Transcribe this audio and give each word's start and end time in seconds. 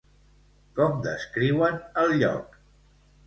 Com 0.77 0.95
descriuen 1.03 1.77
el 2.05 2.15
lloc? 2.23 2.57